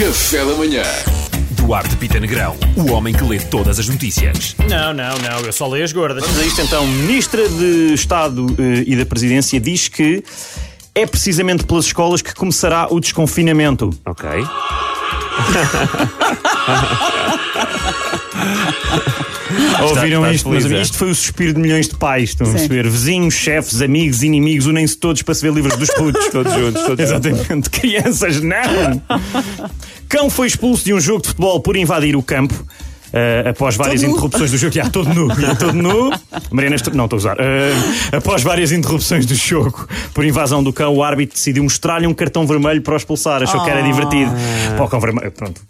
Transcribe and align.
Café 0.00 0.42
da 0.46 0.54
manhã. 0.54 0.82
Duarte 1.50 1.94
Pita 1.96 2.18
Negrão, 2.18 2.56
o 2.74 2.90
homem 2.90 3.12
que 3.12 3.22
lê 3.22 3.38
todas 3.38 3.78
as 3.78 3.86
notícias. 3.86 4.56
Não, 4.66 4.94
não, 4.94 5.14
não, 5.18 5.40
eu 5.44 5.52
só 5.52 5.68
leio 5.68 5.84
as 5.84 5.92
gordas. 5.92 6.24
Vamos 6.24 6.40
a 6.40 6.44
isto 6.46 6.62
então. 6.62 6.86
Ministra 6.86 7.46
de 7.46 7.92
Estado 7.92 8.46
eh, 8.58 8.84
e 8.86 8.96
da 8.96 9.04
Presidência 9.04 9.60
diz 9.60 9.88
que 9.88 10.24
é 10.94 11.04
precisamente 11.04 11.66
pelas 11.66 11.84
escolas 11.84 12.22
que 12.22 12.34
começará 12.34 12.88
o 12.90 12.98
desconfinamento. 12.98 13.90
Ok. 14.06 14.26
Ouviram 19.84 20.20
está 20.22 20.32
isto, 20.34 20.48
feliz, 20.48 20.64
meus 20.66 20.78
é? 20.78 20.82
Isto 20.82 20.96
foi 20.98 21.10
o 21.10 21.14
suspiro 21.14 21.54
de 21.54 21.60
milhões 21.60 21.88
de 21.88 21.94
pais. 21.96 22.30
Estão 22.30 22.46
a 22.46 22.50
perceber? 22.50 22.88
Vizinhos, 22.88 23.34
chefes, 23.34 23.80
amigos, 23.82 24.22
inimigos, 24.22 24.66
unem-se 24.66 24.96
todos 24.96 25.22
para 25.22 25.34
se 25.34 25.42
ver 25.42 25.52
livres 25.52 25.76
dos 25.76 25.90
putos. 25.90 26.26
Todos 26.30 26.52
juntos, 26.54 26.82
todos 26.82 27.00
Exatamente. 27.04 27.70
Crianças, 27.70 28.40
não! 28.40 29.02
Cão 30.08 30.28
foi 30.30 30.46
expulso 30.46 30.84
de 30.84 30.94
um 30.94 31.00
jogo 31.00 31.22
de 31.22 31.28
futebol 31.28 31.60
por 31.60 31.76
invadir 31.76 32.16
o 32.16 32.22
campo. 32.22 32.54
eh, 33.12 33.48
após 33.50 33.74
várias 33.76 34.02
interrupções 34.04 34.52
do 34.52 34.56
jogo, 34.56 34.72
já 34.72 34.88
todo 34.88 35.12
nu, 35.12 35.28
já 35.40 35.54
todo 35.56 35.72
nu. 35.72 36.10
Mariana, 36.52 36.76
estou- 36.76 36.94
não 36.94 37.04
estou 37.06 37.16
a 37.16 37.18
usar. 37.18 37.36
Eh, 37.40 37.72
após 38.16 38.42
várias 38.42 38.70
interrupções 38.70 39.26
do 39.26 39.34
jogo 39.34 39.88
por 40.14 40.24
invasão 40.24 40.62
do 40.62 40.72
cão, 40.72 40.94
o 40.94 41.02
árbitro 41.02 41.34
decidiu 41.34 41.64
mostrar-lhe 41.64 42.06
um 42.06 42.14
cartão 42.14 42.46
vermelho 42.46 42.80
para 42.82 42.94
o 42.94 42.96
expulsar. 42.96 43.42
Achou 43.42 43.64
que 43.64 43.70
era 43.70 43.82
divertido. 43.82 44.30
Para 44.76 44.84
o 44.84 44.88
cão 44.88 45.00
vermelho, 45.00 45.32
pronto. 45.32 45.60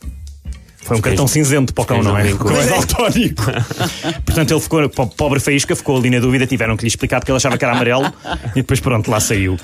Foi 0.90 0.96
um 0.96 1.00
cartão 1.00 1.28
cinzento 1.28 1.72
para 1.72 1.82
o 1.82 1.86
cão, 1.86 2.02
não 2.02 2.18
é? 2.18 2.32
Com 2.32 2.50
mais 2.50 2.66
daltónico. 2.66 3.44
Portanto, 4.26 4.50
ele 4.50 4.60
ficou, 4.60 4.88
po- 4.88 5.06
pobre 5.06 5.38
Faísca, 5.38 5.76
ficou 5.76 5.96
ali 5.96 6.10
na 6.10 6.18
dúvida, 6.18 6.48
tiveram 6.48 6.76
que 6.76 6.82
lhe 6.82 6.88
explicar 6.88 7.20
porque 7.20 7.30
ele 7.30 7.36
achava 7.36 7.56
que 7.56 7.64
era 7.64 7.74
amarelo 7.74 8.12
e 8.50 8.60
depois 8.60 8.80
pronto, 8.80 9.08
lá 9.08 9.20
saiu. 9.20 9.56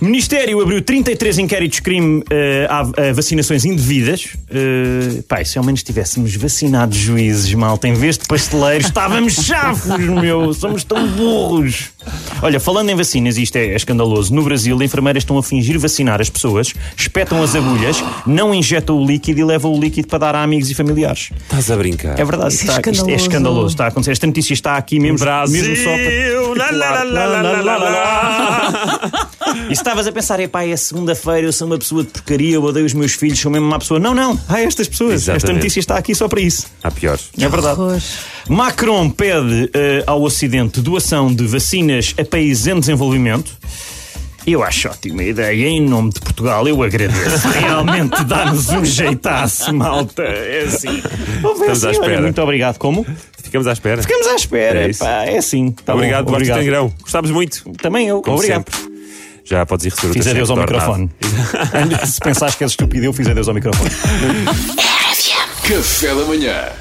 Ministério 0.00 0.60
abriu 0.60 0.82
33 0.82 1.38
inquéritos 1.38 1.76
de 1.76 1.82
crime 1.82 2.24
eh, 2.28 2.66
a, 2.68 2.80
a 2.80 3.12
vacinações 3.12 3.64
indevidas. 3.64 4.24
Uh, 4.50 5.22
pá, 5.22 5.44
se 5.44 5.58
ao 5.58 5.64
menos 5.64 5.84
tivéssemos 5.84 6.34
vacinado 6.34 6.92
juízes, 6.96 7.54
malta, 7.54 7.86
em 7.86 7.94
vez 7.94 8.18
de 8.18 8.26
pasteleiros, 8.26 8.86
estávamos 8.88 9.34
chafos, 9.34 9.96
meu, 9.96 10.52
somos 10.52 10.82
tão 10.82 11.06
burros. 11.06 11.90
Olha, 12.44 12.60
falando 12.60 12.90
em 12.90 12.94
vacinas, 12.94 13.38
isto 13.38 13.56
é, 13.56 13.68
é 13.68 13.74
escandaloso. 13.74 14.34
No 14.34 14.42
Brasil, 14.42 14.80
enfermeiras 14.82 15.22
estão 15.22 15.38
a 15.38 15.42
fingir 15.42 15.78
vacinar 15.78 16.20
as 16.20 16.28
pessoas, 16.28 16.74
espetam 16.94 17.42
as 17.42 17.54
agulhas, 17.54 18.04
não 18.26 18.54
injetam 18.54 18.98
o 18.98 19.06
líquido 19.06 19.40
e 19.40 19.44
levam 19.44 19.72
o 19.72 19.80
líquido 19.80 20.08
para 20.08 20.18
dar 20.18 20.34
a 20.34 20.42
amigos 20.42 20.70
e 20.70 20.74
familiares. 20.74 21.30
Estás 21.42 21.70
a 21.70 21.76
brincar. 21.76 22.20
É 22.20 22.22
verdade, 22.24 22.52
Isso 22.52 22.70
é 22.70 22.76
está, 22.76 22.90
isto 22.90 23.08
é 23.08 23.14
escandaloso. 23.14 23.16
escandaloso. 23.16 23.66
Está 23.68 23.84
a 23.86 23.88
acontecer. 23.88 24.12
Esta 24.12 24.26
notícia 24.26 24.52
está 24.52 24.76
aqui 24.76 25.00
mesmo, 25.00 25.18
Brasil, 25.18 25.62
mesmo 25.62 25.84
só 25.84 25.90
para. 25.90 26.70
lá, 26.70 26.70
lá, 26.70 27.02
lá, 27.02 27.26
lá, 27.26 27.42
lá, 27.42 27.60
lá, 27.62 27.76
lá. 27.78 28.43
E 29.64 29.74
se 29.74 29.80
estavas 29.80 30.06
a 30.06 30.12
pensar, 30.12 30.40
epá, 30.40 30.64
é 30.64 30.76
segunda-feira, 30.76 31.46
eu 31.46 31.52
sou 31.52 31.66
uma 31.66 31.78
pessoa 31.78 32.02
de 32.02 32.10
porcaria, 32.10 32.54
eu 32.54 32.62
odeio 32.62 32.84
os 32.84 32.92
meus 32.92 33.12
filhos, 33.14 33.38
sou 33.38 33.50
mesmo 33.50 33.66
uma 33.66 33.78
pessoa. 33.78 33.98
Não, 33.98 34.14
não, 34.14 34.38
há 34.48 34.60
estas 34.60 34.88
pessoas. 34.88 35.22
Esta 35.22 35.32
Exatamente. 35.32 35.56
notícia 35.56 35.80
está 35.80 35.96
aqui 35.96 36.14
só 36.14 36.28
para 36.28 36.40
isso. 36.40 36.66
Há 36.82 36.90
piores. 36.90 37.30
É 37.38 37.48
verdade. 37.48 37.80
horror. 37.80 38.00
Macron 38.48 39.10
pede 39.10 39.70
eh, 39.72 40.04
ao 40.06 40.22
Ocidente 40.22 40.80
doação 40.80 41.32
de 41.32 41.46
vacinas 41.46 42.14
a 42.18 42.24
países 42.24 42.66
em 42.66 42.78
desenvolvimento. 42.78 43.52
Eu 44.46 44.62
acho 44.62 44.88
ótima 44.88 45.22
ideia. 45.22 45.66
Em 45.66 45.80
nome 45.80 46.10
de 46.12 46.20
Portugal, 46.20 46.68
eu 46.68 46.82
agradeço. 46.82 47.48
Realmente 47.58 48.22
dá-nos 48.24 48.68
um 48.68 48.84
jeitaço, 48.84 49.72
malta. 49.72 50.22
É 50.22 50.64
assim. 50.64 51.00
Ver 51.00 51.02
Estamos 51.02 51.68
à 51.68 51.72
assim, 51.72 51.86
olha, 51.86 51.92
espera. 51.92 52.20
Muito 52.20 52.42
obrigado. 52.42 52.78
Como? 52.78 53.06
Ficamos 53.42 53.66
à 53.66 53.72
espera. 53.72 54.02
Ficamos 54.02 54.26
à 54.26 54.34
espera. 54.34 54.90
É 54.90 54.92
pá, 54.92 55.24
é 55.24 55.38
assim. 55.38 55.70
Tá 55.70 55.92
bom, 55.94 55.98
Obrigado, 56.00 56.28
obrigado. 56.28 56.58
Negrão. 56.58 56.92
Gostámos 57.00 57.30
muito. 57.30 57.64
Também 57.80 58.08
eu. 58.08 58.20
Como 58.20 58.36
obrigado. 58.36 58.66
sempre. 58.70 58.93
Já 59.44 59.66
podes 59.66 59.86
ir 59.86 59.90
receber 59.90 60.10
o 60.10 60.14
Fiz 60.14 60.26
adeus 60.26 60.50
ao 60.50 60.56
microfone. 60.56 61.10
Se 62.06 62.20
pensares 62.20 62.54
que 62.54 62.64
és 62.64 62.70
estúpido, 62.72 63.04
eu 63.04 63.12
fiz 63.12 63.28
adeus 63.28 63.46
ao 63.46 63.54
microfone. 63.54 63.90
Café 65.68 66.14
da 66.14 66.24
manhã. 66.24 66.72